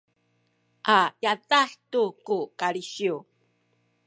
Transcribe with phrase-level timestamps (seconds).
[0.97, 3.17] a yadah tu ku kalisiw